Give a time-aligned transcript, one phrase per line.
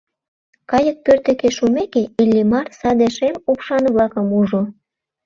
[0.69, 4.61] Кайык пӧрт деке шумеке, Иллимар саде шем упшан-влакым ужо.